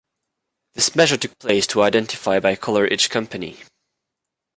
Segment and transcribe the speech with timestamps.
[0.73, 3.59] This measure took place to identify by color each company.